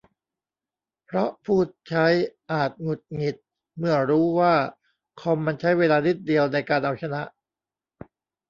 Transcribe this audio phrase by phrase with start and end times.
[1.05, 2.05] เพราะผู้ใช้
[2.51, 3.35] อาจหงุดหงิด
[3.77, 4.55] เมื่อรู้ว่า
[5.19, 7.21] คอมมันใช้เวลานิดเดียวในการเอาชนะ